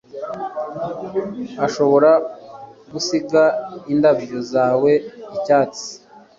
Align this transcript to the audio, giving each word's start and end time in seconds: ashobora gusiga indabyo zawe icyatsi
ashobora 1.65 2.11
gusiga 2.91 3.43
indabyo 3.93 4.37
zawe 4.51 4.91
icyatsi 5.37 5.87